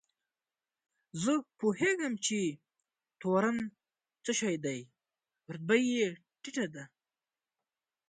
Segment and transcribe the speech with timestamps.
[1.21, 2.39] زه پوهېږم چې
[3.21, 3.57] تورن
[4.23, 4.79] څه شی دی،
[5.53, 6.07] رتبه یې
[6.41, 6.83] ټیټه ده.